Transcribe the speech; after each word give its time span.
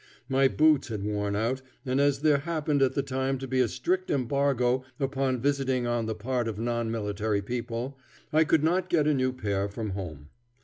My 0.27 0.47
boots 0.47 0.87
had 0.87 1.03
worn 1.03 1.35
out, 1.35 1.61
and 1.85 2.01
as 2.01 2.21
there 2.21 2.39
happened 2.39 2.81
at 2.81 2.95
the 2.95 3.03
time 3.03 3.37
to 3.37 3.47
be 3.47 3.59
a 3.59 3.67
strict 3.67 4.09
embargo 4.09 4.83
upon 4.99 5.35
all 5.35 5.41
visiting 5.41 5.85
on 5.85 6.07
the 6.07 6.15
part 6.15 6.47
of 6.47 6.57
non 6.57 6.89
military 6.89 7.43
people, 7.43 7.99
I 8.33 8.43
could 8.43 8.63
not 8.63 8.89
get 8.89 9.05
a 9.05 9.13
new 9.13 9.31
pair 9.31 9.69
from 9.69 9.91
home. 9.91 10.29